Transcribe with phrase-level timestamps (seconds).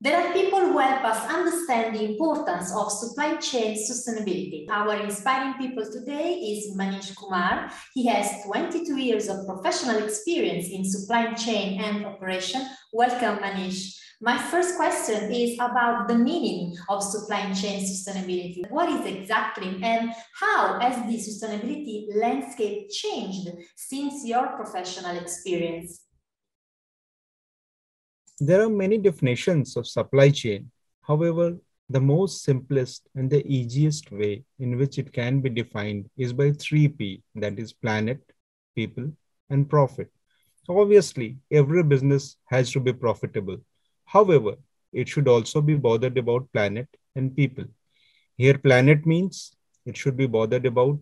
[0.00, 4.64] There are people who help us understand the importance of supply chain sustainability.
[4.70, 7.68] Our inspiring people today is Manish Kumar.
[7.94, 12.64] He has 22 years of professional experience in supply chain and operation.
[12.92, 13.98] Welcome, Manish.
[14.20, 18.70] My first question is about the meaning of supply chain sustainability.
[18.70, 26.07] What is exactly and how has the sustainability landscape changed since your professional experience?
[28.40, 30.70] There are many definitions of supply chain.
[31.02, 31.56] However,
[31.90, 36.52] the most simplest and the easiest way in which it can be defined is by
[36.52, 38.20] 3P that is, planet,
[38.76, 39.10] people,
[39.50, 40.08] and profit.
[40.68, 43.56] Obviously, every business has to be profitable.
[44.04, 44.54] However,
[44.92, 47.64] it should also be bothered about planet and people.
[48.36, 49.52] Here, planet means
[49.84, 51.00] it should be bothered about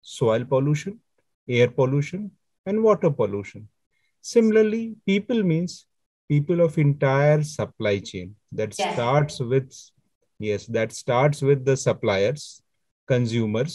[0.00, 1.00] soil pollution,
[1.46, 2.30] air pollution,
[2.64, 3.68] and water pollution.
[4.22, 5.84] Similarly, people means
[6.32, 8.94] people of entire supply chain that yes.
[8.94, 9.68] starts with
[10.48, 12.44] yes that starts with the suppliers
[13.12, 13.74] consumers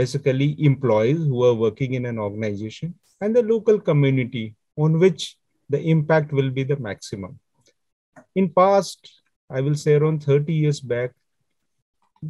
[0.00, 5.36] basically employees who are working in an organization and the local community on which
[5.74, 7.38] the impact will be the maximum
[8.40, 9.12] in past
[9.58, 11.12] i will say around 30 years back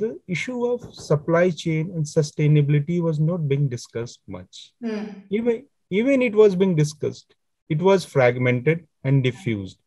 [0.03, 5.09] the issue of supply chain and sustainability was not being discussed much mm.
[5.31, 7.35] even even it was being discussed
[7.69, 9.79] it was fragmented and diffused.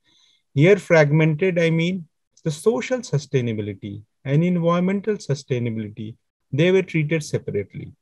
[0.56, 2.08] Here, fragmented, I mean
[2.44, 6.16] the social sustainability and environmental sustainability,
[6.52, 7.94] they were treated separately.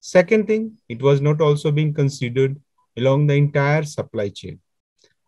[0.00, 2.60] Second thing, it was not also being considered
[2.96, 4.60] along the entire supply chain.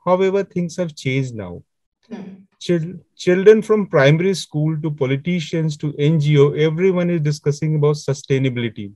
[0.04, 1.62] However, things have changed now.
[2.08, 2.44] Hmm.
[2.60, 8.92] Chil- children from primary school to politicians to NGO, everyone is discussing about sustainability.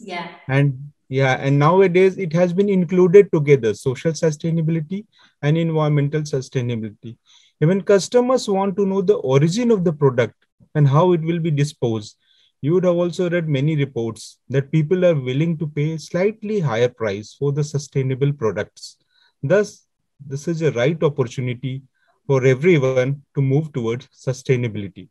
[0.00, 0.28] Yeah.
[0.48, 5.06] And yeah and nowadays it has been included together social sustainability
[5.42, 7.16] and environmental sustainability.
[7.60, 10.34] Even customers want to know the origin of the product
[10.74, 12.16] and how it will be disposed.
[12.60, 16.88] You would have also read many reports that people are willing to pay slightly higher
[16.88, 18.96] price for the sustainable products.
[19.42, 19.86] Thus
[20.26, 21.82] this is a right opportunity
[22.26, 25.08] for everyone to move towards sustainability.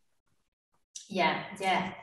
[1.08, 1.94] Yeah yeah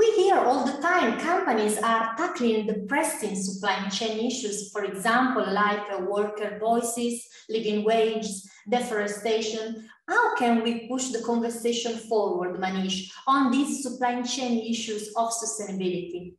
[0.00, 5.44] we hear all the time companies are tackling the pressing supply chain issues, for example,
[5.52, 9.86] like uh, worker voices, living wages, deforestation.
[10.08, 16.32] How can we push the conversation forward, Manish, on these supply chain issues of sustainability?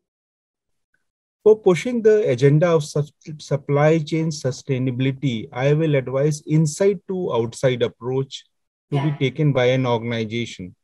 [1.43, 8.43] For pushing the agenda of supply chain sustainability, I will advise inside to outside approach
[8.89, 9.05] to yeah.
[9.05, 10.75] be taken by an organization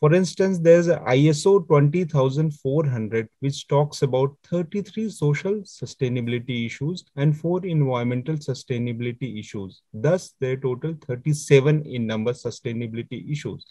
[0.00, 8.36] for instance, there's ISO 20400, which talks about 33 social sustainability issues and four environmental
[8.36, 9.82] sustainability issues.
[9.92, 13.66] Thus, there are total 37 in number sustainability issues.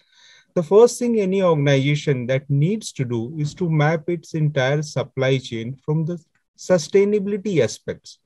[0.53, 5.37] The first thing any organization that needs to do is to map its entire supply
[5.37, 6.21] chain from the
[6.57, 8.19] sustainability aspects.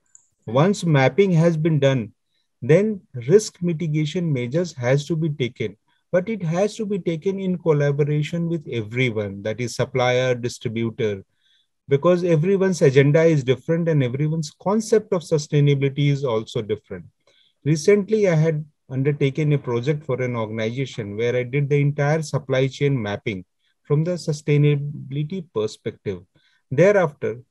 [0.47, 2.13] Once mapping has been done,
[2.63, 5.77] then risk mitigation measures has to be taken
[6.11, 11.23] but it has to be taken in collaboration with everyone that is supplier distributor
[11.87, 17.05] because everyone's agenda is different and everyone's concept of sustainability is also different.
[17.63, 22.67] Recently i had undertaken a project for an organization where i did the entire supply
[22.67, 23.45] chain mapping
[23.83, 26.21] from the sustainability perspective.
[26.69, 27.41] Thereafter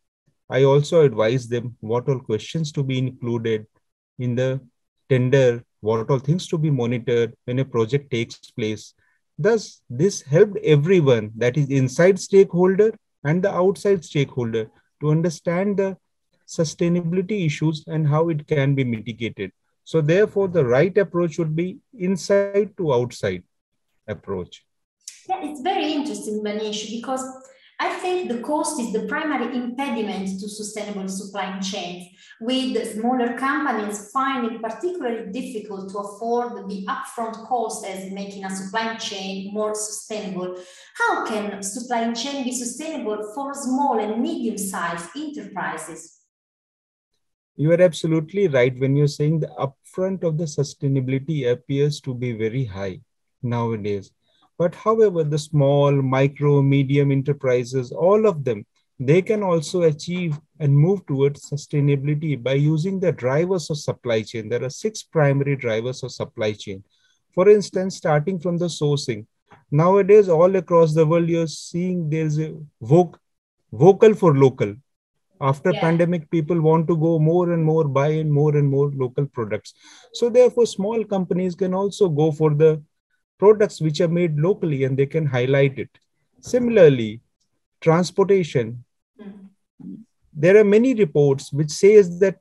[0.50, 3.66] i also advised them what all questions to be included
[4.18, 4.60] in the
[5.08, 8.94] tender what all things to be monitored when a project takes place.
[9.38, 12.92] Thus, this helped everyone, that is inside stakeholder
[13.24, 14.70] and the outside stakeholder,
[15.00, 15.96] to understand the
[16.46, 19.52] sustainability issues and how it can be mitigated.
[19.84, 23.44] So therefore, the right approach would be inside to outside
[24.06, 24.64] approach.
[25.28, 27.24] Yeah, it's very interesting, Manish, because
[27.82, 32.08] I think the cost is the primary impediment to sustainable supply chains,
[32.38, 38.96] with smaller companies finding particularly difficult to afford the upfront cost as making a supply
[38.96, 40.56] chain more sustainable.
[40.94, 46.18] How can supply chain be sustainable for small and medium-sized enterprises?
[47.56, 52.32] You are absolutely right when you're saying the upfront of the sustainability appears to be
[52.32, 53.00] very high
[53.42, 54.12] nowadays
[54.60, 58.66] but however, the small, micro, medium enterprises, all of them,
[58.98, 64.50] they can also achieve and move towards sustainability by using the drivers of supply chain.
[64.50, 66.84] There are six primary drivers of supply chain.
[67.34, 69.24] For instance, starting from the sourcing.
[69.70, 73.16] Nowadays, all across the world, you're seeing there's a voc-
[73.72, 74.74] vocal for local.
[75.40, 75.80] After yeah.
[75.80, 79.72] pandemic, people want to go more and more, buy in more and more local products.
[80.12, 82.82] So therefore, small companies can also go for the
[83.42, 85.90] products which are made locally and they can highlight it.
[86.52, 87.20] Similarly,
[87.80, 88.84] transportation.
[89.20, 89.98] Mm.
[90.32, 92.38] There are many reports which says that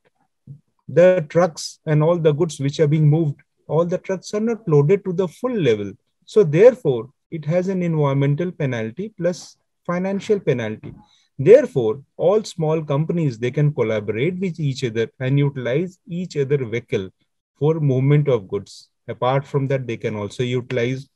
[0.87, 4.67] the trucks and all the goods which are being moved, all the trucks are not
[4.67, 5.91] loaded to the full level.
[6.25, 10.93] So therefore, it has an environmental penalty plus financial penalty.
[11.37, 17.09] Therefore, all small companies, they can collaborate with each other and utilize each other vehicle
[17.57, 18.89] for movement of goods.
[19.09, 21.09] Apart from that, they can also utilize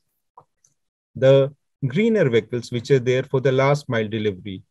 [1.15, 1.53] the
[1.85, 4.63] greener vehicles which are there for the last mile delivery.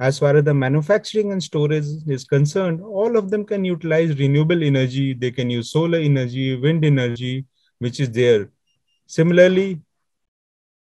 [0.00, 4.64] As far as the manufacturing and storage is concerned, all of them can utilize renewable
[4.64, 5.14] energy.
[5.14, 7.44] They can use solar energy, wind energy,
[7.78, 8.50] which is there.
[9.06, 9.80] Similarly,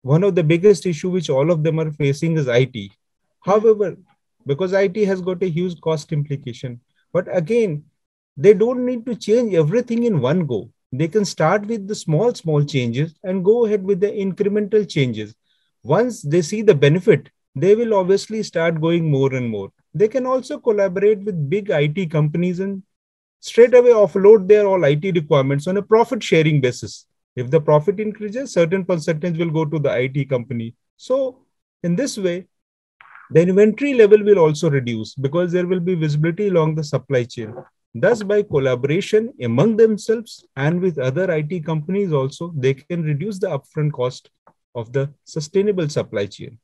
[0.02, 2.90] one of the biggest issue which all of them are facing is IT.
[3.40, 3.96] However,
[4.46, 6.80] because IT has got a huge cost implication,
[7.12, 7.84] but again,
[8.36, 10.70] they don't need to change everything in one go.
[10.98, 15.34] They can start with the small, small changes and go ahead with the incremental changes.
[15.82, 19.70] Once they see the benefit, they will obviously start going more and more.
[19.94, 22.82] They can also collaborate with big IT companies and
[23.40, 27.06] straight away offload their all IT requirements on a profit sharing basis.
[27.34, 30.74] If the profit increases, certain percentage will go to the IT company.
[30.96, 31.42] So,
[31.82, 32.46] in this way,
[33.30, 37.54] the inventory level will also reduce because there will be visibility along the supply chain.
[37.98, 43.48] Thus, by collaboration among themselves and with other IT companies also, they can reduce the
[43.48, 44.28] upfront cost
[44.74, 46.58] of the sustainable supply chain.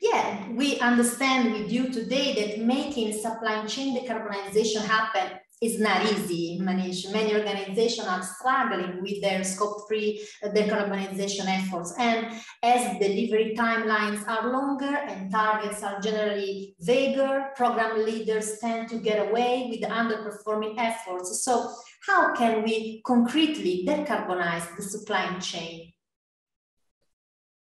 [0.00, 6.58] Yeah, we understand with you today that making supply chain decarbonization happen is not easy.
[6.58, 11.94] Many, many organizations are struggling with their scope three uh, decarbonization efforts.
[11.98, 12.28] And
[12.62, 19.28] as delivery timelines are longer and targets are generally vaguer, program leaders tend to get
[19.28, 21.44] away with underperforming efforts.
[21.44, 21.74] So
[22.06, 25.92] how can we concretely decarbonize the supply chain?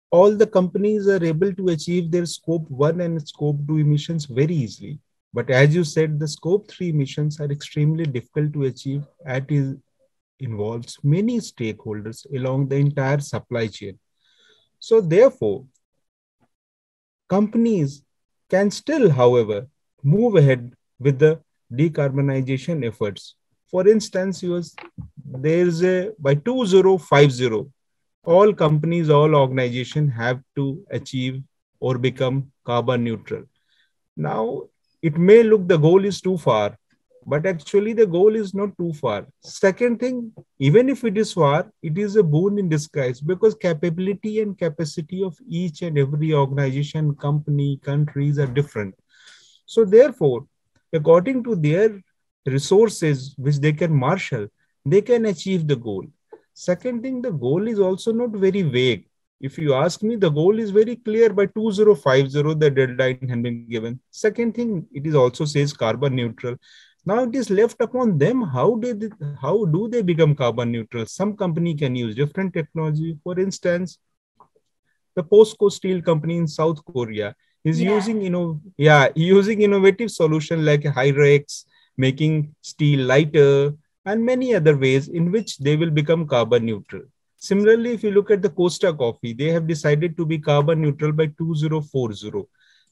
[0.10, 4.56] All the companies are able to achieve their scope one and scope two emissions very
[4.56, 5.00] easily
[5.34, 9.80] but as you said, the scope three missions are extremely difficult to achieve it
[10.40, 13.98] involves many stakeholders along the entire supply chain.
[14.80, 15.66] So therefore,
[17.30, 18.04] companies
[18.50, 19.68] can still, however,
[20.04, 21.40] move ahead with the
[21.72, 23.36] decarbonization efforts.
[23.72, 24.76] For instance, was,
[25.26, 27.72] there's a by 2050,
[28.26, 31.42] all companies, all organizations have to achieve
[31.80, 33.44] or become carbon neutral.
[34.16, 34.64] Now,
[35.04, 36.78] it may look the goal is too far
[37.26, 39.26] but actually the goal is not too far.
[39.42, 44.42] Second thing even if it is far it is a boon in disguise because capability
[44.42, 48.96] and capacity of each and every organization company countries are different.
[49.66, 50.48] So therefore
[50.94, 52.02] according to their
[52.46, 54.48] resources which they can marshal
[54.86, 56.06] they can achieve the goal.
[56.54, 59.08] Second thing the goal is also not very vague
[59.44, 63.68] if you ask me, the goal is very clear by 2050, the deadline has been
[63.68, 64.00] given.
[64.10, 66.56] Second thing, it is also says carbon neutral.
[67.06, 68.42] Now it is left upon them.
[68.42, 69.12] How did
[69.42, 71.06] how do they become carbon neutral?
[71.06, 73.18] Some company can use different technology.
[73.22, 73.98] For instance,
[75.14, 77.36] the POSCO Steel Company in South Korea
[77.66, 77.96] is yeah.
[77.96, 81.66] using you know yeah using innovative solution like Hyrex,
[81.98, 83.74] making steel lighter,
[84.06, 87.04] and many other ways in which they will become carbon neutral.
[87.44, 91.12] Similarly, if you look at the Costa Coffee, they have decided to be carbon neutral
[91.12, 92.48] by 2040.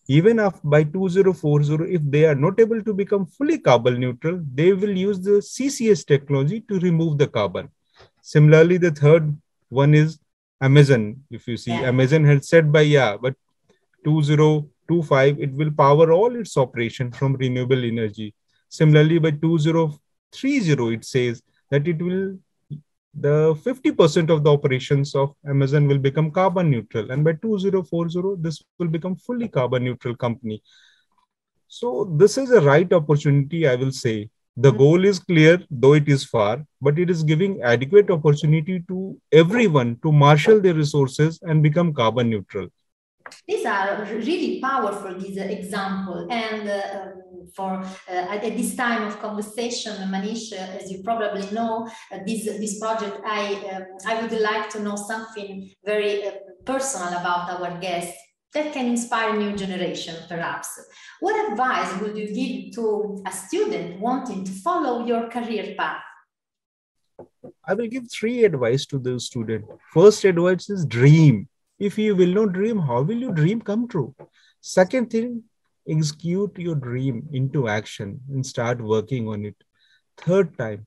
[0.09, 4.73] Even if by 2040, if they are not able to become fully carbon neutral, they
[4.73, 7.69] will use the CCS technology to remove the carbon.
[8.21, 9.33] Similarly, the third
[9.69, 10.19] one is
[10.59, 11.23] Amazon.
[11.31, 11.87] If you see, yeah.
[11.93, 13.35] Amazon had said by yeah, but
[14.03, 18.33] 2025, it will power all its operation from renewable energy.
[18.67, 22.37] Similarly, by 2030, it says that it will
[23.13, 27.11] the 50% of the operations of Amazon will become carbon neutral.
[27.11, 30.61] And by 2040, this will become fully carbon neutral company.
[31.67, 34.29] So this is a right opportunity, I will say.
[34.57, 34.77] The hmm.
[34.77, 39.97] goal is clear, though it is far, but it is giving adequate opportunity to everyone
[40.03, 42.67] to marshal their resources and become carbon neutral.
[43.47, 46.27] These are really powerful, these example.
[46.29, 47.05] And uh,
[47.55, 52.45] for uh, at, this time of conversation, Manish, uh, as you probably know, uh, this
[52.45, 56.23] this project, I um, I would like to know something very
[56.65, 58.17] personal about our guests
[58.53, 60.67] that can inspire new generation, perhaps.
[61.19, 66.03] What advice would you give to a student wanting to follow your career path?
[67.65, 69.65] I will give three advice to the student.
[69.93, 71.47] First advice is dream.
[71.87, 74.13] If you will not dream, how will your dream come true?
[74.59, 75.45] Second thing,
[75.89, 79.55] execute your dream into action and start working on it.
[80.17, 80.85] Third time,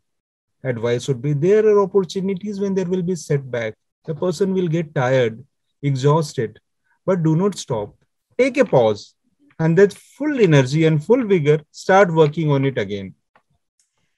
[0.62, 3.74] advice would be there are opportunities when there will be setback.
[4.04, 5.44] The person will get tired,
[5.82, 6.60] exhausted,
[7.04, 7.96] but do not stop.
[8.38, 9.16] Take a pause
[9.58, 13.14] and with full energy and full vigor, start working on it again.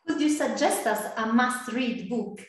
[0.06, 2.46] Could you suggest us a must read book?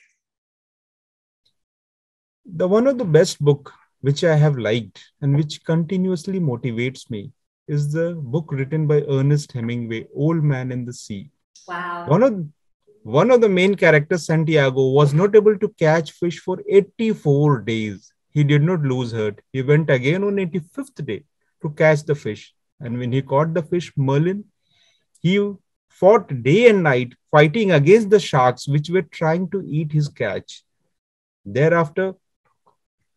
[2.46, 7.32] The one of the best book which I have liked and which continuously motivates me
[7.68, 11.30] is the book written by Ernest Hemingway, Old Man in the Sea.
[11.68, 12.06] Wow.
[12.08, 12.46] One of
[13.04, 18.12] one of the main characters, Santiago, was not able to catch fish for 84 days.
[18.32, 19.40] He did not lose heart.
[19.54, 21.24] He went again on 85th day
[21.62, 22.54] to catch the fish.
[22.82, 24.44] And when he caught the fish, marlin,
[25.22, 25.54] he
[25.88, 30.64] fought day and night fighting against the sharks which were trying to eat his catch.
[31.46, 32.14] Thereafter,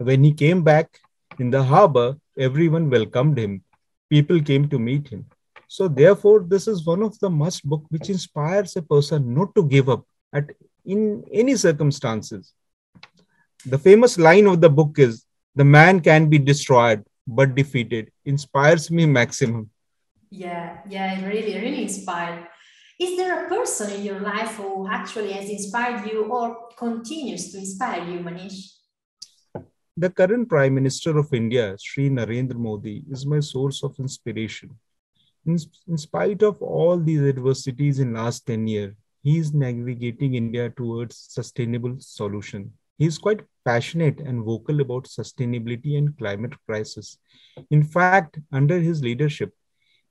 [0.00, 0.98] when he came back
[1.38, 3.62] in the harbor, everyone welcomed him.
[4.08, 5.26] People came to meet him.
[5.68, 9.62] So, therefore, this is one of the must book which inspires a person not to
[9.62, 10.50] give up at
[10.84, 12.52] in any circumstances.
[13.66, 15.24] The famous line of the book is
[15.56, 18.10] The man can be destroyed, but defeated.
[18.24, 19.70] Inspires me maximum.
[20.30, 22.46] Yeah, yeah, really, really inspired.
[22.98, 27.58] Is there a person in your life who actually has inspired you or continues to
[27.58, 28.79] inspire you, Manish?
[29.96, 34.70] The current Prime Minister of India, Sri Narendra Modi, is my source of inspiration.
[35.46, 40.70] In, in spite of all these adversities in last 10 years, he is navigating India
[40.70, 42.72] towards sustainable solution.
[42.98, 47.18] He is quite passionate and vocal about sustainability and climate crisis.
[47.70, 49.52] In fact, under his leadership,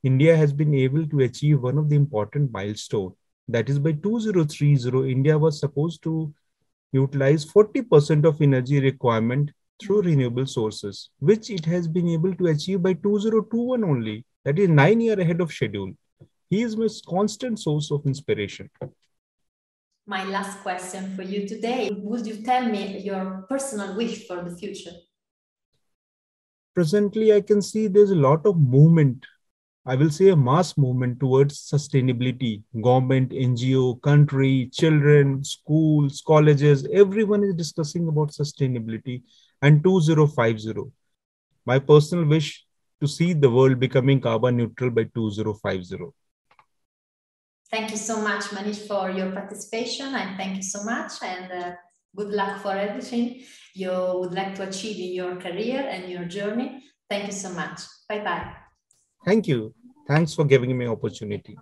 [0.03, 3.15] India has been able to achieve one of the important milestones.
[3.47, 6.33] That is, by 2030, India was supposed to
[6.91, 12.81] utilize 40% of energy requirement through renewable sources, which it has been able to achieve
[12.81, 14.25] by 2021 only.
[14.45, 15.93] That is nine years ahead of schedule.
[16.49, 18.69] He is my constant source of inspiration.
[20.05, 24.55] My last question for you today Would you tell me your personal wish for the
[24.55, 24.91] future?
[26.73, 29.25] Presently, I can see there's a lot of movement.
[29.85, 32.63] I will say a mass movement towards sustainability.
[32.81, 39.23] Government, NGO, country, children, schools, colleges, everyone is discussing about sustainability
[39.61, 40.91] and 2050.
[41.65, 42.65] My personal wish
[43.01, 45.97] to see the world becoming carbon neutral by 2050.
[47.71, 50.07] Thank you so much, Manish, for your participation.
[50.15, 51.13] And thank you so much.
[51.21, 51.71] And uh,
[52.15, 53.43] good luck for everything
[53.75, 56.83] you would like to achieve in your career and your journey.
[57.09, 57.81] Thank you so much.
[58.07, 58.53] Bye bye.
[59.23, 59.73] Thank you.
[60.07, 61.55] Thanks for giving me opportunity.